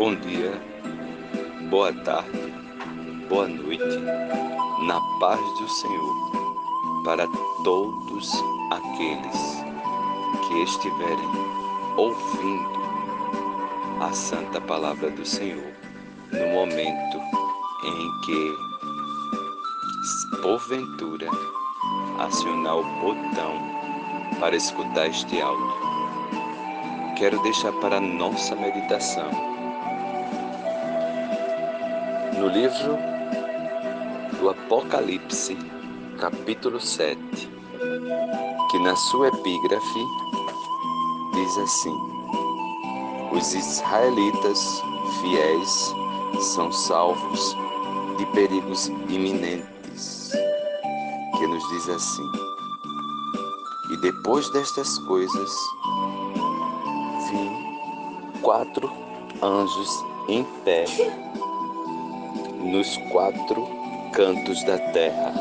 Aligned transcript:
Bom 0.00 0.14
dia, 0.14 0.58
boa 1.68 1.92
tarde, 1.92 2.54
boa 3.28 3.46
noite, 3.46 3.98
na 4.86 4.98
paz 5.20 5.38
do 5.58 5.68
Senhor, 5.68 7.02
para 7.04 7.26
todos 7.62 8.32
aqueles 8.70 9.62
que 10.48 10.62
estiverem 10.62 11.28
ouvindo 11.98 12.80
a 14.00 14.10
santa 14.10 14.58
palavra 14.62 15.10
do 15.10 15.22
Senhor 15.22 15.70
no 16.32 16.46
momento 16.48 17.18
em 17.84 18.20
que, 18.24 18.56
porventura, 20.40 21.28
acionar 22.20 22.78
o 22.78 22.84
botão 23.02 23.52
para 24.40 24.56
escutar 24.56 25.08
este 25.08 25.42
áudio. 25.42 25.74
Quero 27.18 27.38
deixar 27.42 27.72
para 27.82 27.98
a 27.98 28.00
nossa 28.00 28.56
meditação 28.56 29.59
no 32.40 32.48
livro 32.48 32.96
do 34.38 34.48
Apocalipse, 34.48 35.54
capítulo 36.18 36.80
7, 36.80 37.20
que 38.70 38.78
na 38.78 38.96
sua 38.96 39.28
epígrafe 39.28 40.00
diz 41.34 41.58
assim: 41.58 41.94
Os 43.30 43.52
israelitas 43.52 44.82
fiéis 45.20 45.94
são 46.54 46.72
salvos 46.72 47.54
de 48.16 48.24
perigos 48.32 48.86
iminentes, 48.86 50.32
que 51.36 51.46
nos 51.46 51.68
diz 51.68 51.90
assim: 51.90 52.32
E 53.92 53.96
depois 53.98 54.48
destas 54.52 54.98
coisas, 55.00 55.52
vi 57.30 58.40
quatro 58.40 58.90
anjos 59.42 59.90
em 60.26 60.42
pé 60.64 60.86
nos 62.60 62.96
quatro 63.10 63.68
cantos 64.12 64.62
da 64.64 64.78
terra, 64.92 65.32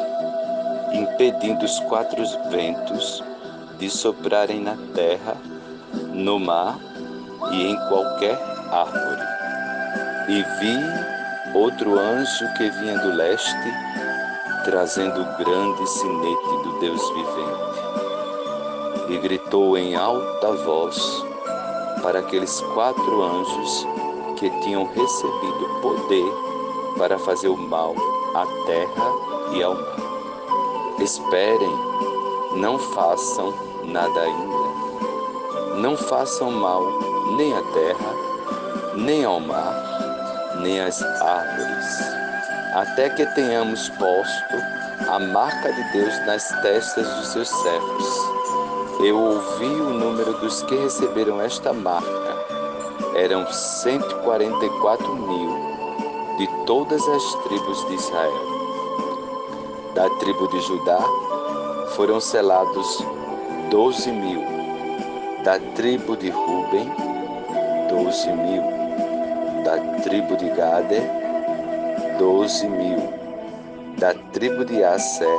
impedindo 0.93 1.65
os 1.65 1.79
quatro 1.81 2.23
ventos 2.49 3.23
de 3.77 3.89
soprarem 3.89 4.61
na 4.61 4.75
terra, 4.95 5.35
no 6.13 6.39
mar 6.39 6.79
e 7.51 7.71
em 7.71 7.75
qualquer 7.87 8.37
árvore. 8.71 9.21
E 10.29 10.43
vi 10.59 11.57
outro 11.57 11.97
anjo 11.97 12.53
que 12.57 12.69
vinha 12.69 12.97
do 12.99 13.13
leste, 13.15 13.73
trazendo 14.63 15.21
o 15.21 15.37
grande 15.37 15.89
sinete 15.89 16.63
do 16.63 16.79
Deus 16.79 17.01
vivente. 17.09 17.69
E 19.09 19.17
gritou 19.17 19.77
em 19.77 19.95
alta 19.95 20.51
voz 20.63 21.23
para 22.01 22.19
aqueles 22.19 22.61
quatro 22.73 23.23
anjos 23.23 23.87
que 24.37 24.49
tinham 24.61 24.85
recebido 24.85 25.79
poder 25.81 26.48
para 26.97 27.17
fazer 27.17 27.47
o 27.47 27.57
mal 27.57 27.95
à 28.35 28.45
terra 28.65 29.11
e 29.53 29.63
ao 29.63 29.73
mar. 29.73 29.95
Esperem, 30.99 31.71
não 32.55 32.77
façam 32.77 33.53
nada 33.85 34.19
ainda. 34.19 35.79
Não 35.79 35.95
façam 35.95 36.51
mal 36.51 36.83
nem 37.37 37.53
à 37.53 37.61
terra, 37.61 38.13
nem 38.95 39.23
ao 39.23 39.39
mar, 39.39 40.57
nem 40.61 40.81
às 40.81 41.01
árvores, 41.01 41.99
até 42.73 43.09
que 43.09 43.25
tenhamos 43.27 43.87
posto 43.89 44.55
a 45.07 45.19
marca 45.19 45.71
de 45.71 45.83
Deus 45.91 46.25
nas 46.25 46.49
testas 46.61 47.07
dos 47.15 47.27
seus 47.27 47.49
servos. 47.49 48.05
Eu 49.01 49.17
ouvi 49.17 49.65
o 49.65 49.91
número 49.91 50.33
dos 50.39 50.61
que 50.63 50.75
receberam 50.75 51.41
esta 51.41 51.71
marca. 51.71 52.37
Eram 53.15 53.47
144 53.51 55.15
mil 55.15 55.58
de 56.39 56.47
todas 56.65 57.05
as 57.05 57.35
tribos 57.43 57.85
de 57.89 57.95
Israel. 57.95 58.45
Da 59.93 60.09
tribo 60.19 60.47
de 60.47 60.61
Judá 60.61 60.99
foram 61.97 62.21
selados 62.21 63.05
doze 63.69 64.09
mil. 64.09 64.41
Da 65.43 65.59
tribo 65.75 66.15
de 66.15 66.29
Ruben, 66.29 66.89
doze 67.89 68.31
mil. 68.31 68.63
Da 69.65 69.79
tribo 70.01 70.37
de 70.37 70.49
Gade, 70.51 71.01
doze 72.17 72.69
mil. 72.69 72.99
Da 73.97 74.13
tribo 74.31 74.63
de 74.63 74.81
Assé, 74.81 75.35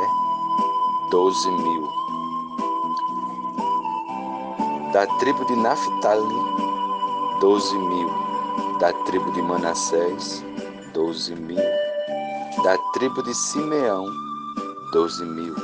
doze 1.10 1.50
mil. 1.50 1.88
Da 4.92 5.06
tribo 5.19 5.46
de 5.46 5.56
Naphtali, 5.56 6.41
doze 7.41 7.75
mil. 7.75 8.10
Da 8.78 8.92
tribo 9.06 9.30
de 9.32 9.41
Manassés, 9.41 10.44
doze 10.92 11.34
mil. 11.34 11.56
Da 12.64 12.76
tribo 12.92 13.22
de 13.22 13.34
Simeão, 13.34 14.06
doze 14.92 15.24
mil. 15.24 15.54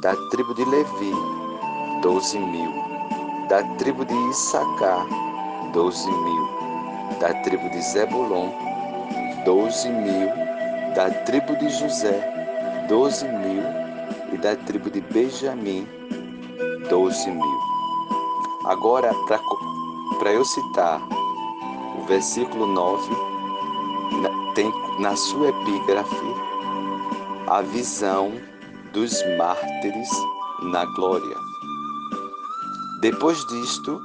Da 0.00 0.14
tribo 0.30 0.54
de 0.54 0.64
Levi, 0.64 1.12
doze 2.02 2.38
mil. 2.38 2.70
Da 3.48 3.62
tribo 3.78 4.04
de 4.04 4.14
Issacar, 4.30 5.06
doze 5.72 6.10
mil. 6.10 6.48
Da 7.20 7.34
tribo 7.42 7.68
de 7.70 7.80
Zebulon, 7.80 8.52
doze 9.44 9.88
mil. 9.88 10.28
Da 10.94 11.10
tribo 11.24 11.56
de 11.56 11.68
José, 11.70 12.22
doze 12.88 13.26
mil. 13.26 13.62
E 14.32 14.36
da 14.38 14.56
tribo 14.56 14.90
de 14.90 15.00
Benjamim, 15.00 15.86
doze 16.90 17.30
mil. 17.30 17.58
Agora, 18.66 19.12
para 20.18 20.32
eu 20.32 20.44
citar 20.44 21.00
o 21.98 22.06
versículo 22.06 22.66
9 22.66 23.33
tem 24.54 24.72
na 24.98 25.16
sua 25.16 25.48
epígrafe 25.48 26.34
a 27.48 27.60
visão 27.62 28.32
dos 28.92 29.22
mártires 29.36 30.08
na 30.62 30.84
glória. 30.94 31.36
Depois 33.00 33.44
disto, 33.46 34.00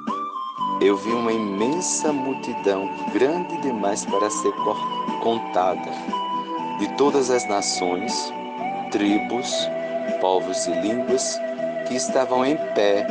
eu 0.82 0.98
vi 0.98 1.12
uma 1.12 1.32
imensa 1.32 2.12
multidão, 2.12 2.90
grande 3.14 3.62
demais 3.62 4.06
para 4.06 4.30
ser 4.30 4.54
contada, 5.22 5.92
de 6.80 6.88
todas 6.98 7.30
as 7.30 7.48
nações, 7.48 8.34
tribos, 8.92 9.54
povos 10.20 10.66
e 10.68 10.72
línguas, 10.81 11.40
que 11.88 11.96
estavam 11.96 12.46
em 12.46 12.58
pé 12.74 13.06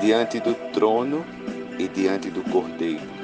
diante 0.00 0.40
do 0.40 0.54
trono 0.72 1.24
e 1.78 1.86
diante 1.88 2.30
do 2.30 2.42
cordeiro 2.50 3.17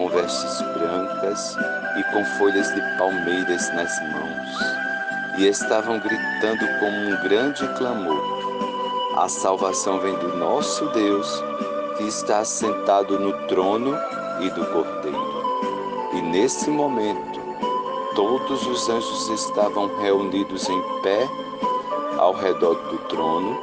com 0.00 0.08
vestes 0.08 0.62
brancas 0.72 1.54
e 1.98 2.04
com 2.04 2.24
folhas 2.38 2.74
de 2.74 2.80
palmeiras 2.96 3.70
nas 3.74 4.00
mãos, 4.10 5.36
e 5.36 5.46
estavam 5.46 6.00
gritando 6.00 6.66
com 6.78 6.86
um 6.86 7.22
grande 7.22 7.68
clamor: 7.76 8.18
A 9.18 9.28
salvação 9.28 10.00
vem 10.00 10.16
do 10.16 10.38
nosso 10.38 10.86
Deus, 10.88 11.44
que 11.98 12.04
está 12.04 12.38
assentado 12.38 13.18
no 13.18 13.46
trono 13.46 13.94
e 14.40 14.48
do 14.48 14.64
Cordeiro. 14.72 15.20
E 16.14 16.22
nesse 16.22 16.70
momento, 16.70 17.38
todos 18.14 18.66
os 18.66 18.88
anjos 18.88 19.28
estavam 19.28 19.94
reunidos 20.00 20.66
em 20.66 20.82
pé 21.02 21.28
ao 22.16 22.32
redor 22.32 22.74
do 22.74 22.96
trono, 23.08 23.60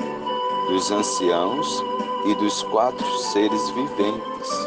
dos 0.67 0.91
anciãos 0.91 1.83
e 2.27 2.35
dos 2.35 2.61
quatro 2.61 3.07
seres 3.17 3.69
viventes 3.71 4.66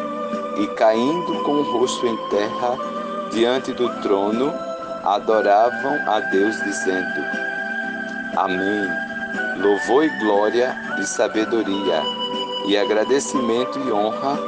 e 0.60 0.66
caindo 0.68 1.42
com 1.42 1.52
o 1.52 1.72
rosto 1.72 2.06
em 2.06 2.16
terra 2.28 2.76
diante 3.30 3.72
do 3.72 3.88
trono, 4.02 4.52
adoravam 5.04 5.98
a 6.06 6.20
Deus, 6.20 6.56
dizendo: 6.62 7.20
Amém. 8.36 8.88
Louvor 9.58 10.04
e 10.04 10.08
glória 10.18 10.76
e 10.98 11.04
sabedoria, 11.04 12.02
e 12.66 12.76
agradecimento 12.76 13.78
e 13.78 13.92
honra, 13.92 14.38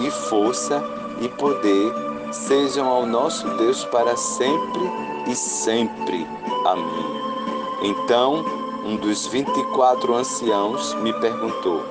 e 0.00 0.10
força 0.10 0.82
e 1.20 1.28
poder 1.28 1.92
sejam 2.32 2.88
ao 2.88 3.06
nosso 3.06 3.46
Deus 3.56 3.84
para 3.84 4.16
sempre 4.16 4.82
e 5.26 5.34
sempre. 5.34 6.26
Amém. 6.66 7.22
Então, 7.82 8.44
um 8.84 8.96
dos 8.96 9.26
vinte 9.26 9.56
e 9.56 9.64
quatro 9.74 10.14
anciãos 10.14 10.94
me 10.96 11.12
perguntou: 11.20 11.82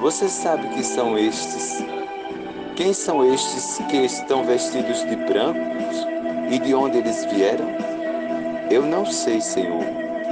Você 0.00 0.28
sabe 0.28 0.68
que 0.68 0.84
são 0.84 1.18
estes 1.18 1.82
quem 2.76 2.92
são 2.92 3.24
estes 3.32 3.78
que 3.88 3.98
estão 3.98 4.44
vestidos 4.44 4.98
de 5.06 5.14
brancos 5.14 5.96
e 6.50 6.58
de 6.58 6.74
onde 6.74 6.98
eles 6.98 7.24
vieram? 7.26 7.68
Eu 8.70 8.82
não 8.82 9.06
sei, 9.06 9.40
Senhor, 9.40 9.84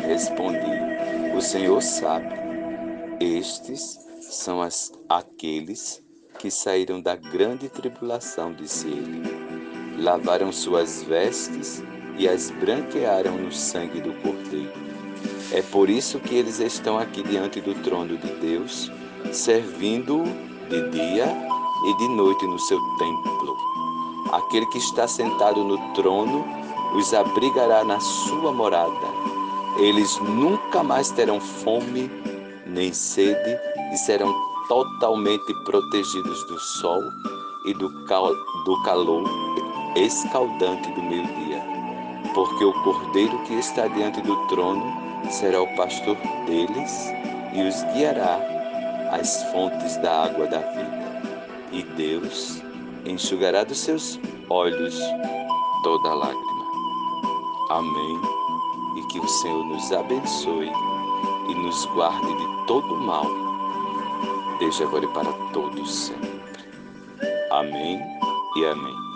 respondi. 0.04 1.36
O 1.36 1.40
Senhor 1.40 1.80
sabe. 1.80 2.34
Estes 3.20 3.98
são 4.20 4.60
as, 4.60 4.92
aqueles 5.08 6.02
que 6.38 6.50
saíram 6.50 7.00
da 7.00 7.14
grande 7.14 7.68
tribulação, 7.68 8.52
disse 8.52 8.88
ele. 8.88 9.22
Lavaram 9.98 10.50
suas 10.50 11.04
vestes 11.04 11.82
e 12.18 12.28
as 12.28 12.50
branquearam 12.50 13.38
no 13.38 13.52
sangue 13.52 14.00
do 14.00 14.12
Cordeiro. 14.20 14.72
É 15.52 15.62
por 15.62 15.88
isso 15.88 16.18
que 16.18 16.34
eles 16.34 16.58
estão 16.58 16.98
aqui 16.98 17.22
diante 17.22 17.60
do 17.60 17.74
trono 17.82 18.16
de 18.16 18.32
Deus, 18.40 18.90
servindo-o 19.30 20.24
de 20.68 20.90
dia 20.90 21.26
e 21.84 21.96
de 21.96 22.08
noite 22.08 22.46
no 22.46 22.58
seu 22.58 22.80
templo. 22.98 23.56
Aquele 24.32 24.66
que 24.66 24.78
está 24.78 25.06
sentado 25.06 25.62
no 25.64 25.78
trono 25.94 26.44
os 26.94 27.12
abrigará 27.14 27.84
na 27.84 27.98
sua 28.00 28.52
morada. 28.52 29.08
Eles 29.78 30.18
nunca 30.20 30.82
mais 30.82 31.10
terão 31.10 31.40
fome 31.40 32.10
nem 32.66 32.92
sede 32.92 33.58
e 33.92 33.96
serão 33.96 34.32
totalmente 34.68 35.52
protegidos 35.64 36.46
do 36.46 36.58
sol 36.58 37.02
e 37.66 37.74
do, 37.74 37.90
cal 38.06 38.28
do 38.64 38.82
calor 38.82 39.24
escaldante 39.96 40.90
do 40.92 41.02
meio-dia, 41.02 41.62
porque 42.34 42.64
o 42.64 42.72
cordeiro 42.82 43.38
que 43.44 43.54
está 43.54 43.86
diante 43.88 44.20
do 44.22 44.36
trono 44.46 44.82
será 45.30 45.60
o 45.62 45.76
pastor 45.76 46.16
deles 46.46 47.12
e 47.52 47.62
os 47.62 47.82
guiará 47.92 48.40
às 49.12 49.42
fontes 49.52 49.96
da 49.98 50.24
água 50.24 50.46
da 50.46 50.58
vida. 50.58 51.31
E 51.72 51.82
Deus 51.82 52.62
enxugará 53.06 53.64
dos 53.64 53.78
seus 53.78 54.20
olhos 54.50 54.98
toda 55.82 56.14
lágrima. 56.14 56.64
Amém. 57.70 58.20
E 58.96 59.06
que 59.08 59.18
o 59.18 59.28
Senhor 59.28 59.64
nos 59.64 59.90
abençoe 59.92 60.70
e 61.48 61.54
nos 61.54 61.86
guarde 61.86 62.34
de 62.34 62.66
todo 62.66 62.94
mal, 62.96 63.26
desde 64.58 64.82
agora 64.82 65.04
e 65.04 65.08
para 65.08 65.32
todos 65.52 65.94
sempre. 65.94 66.30
Amém 67.50 68.00
e 68.56 68.64
amém. 68.66 69.11